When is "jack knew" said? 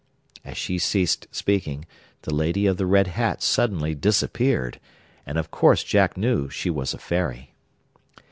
5.83-6.49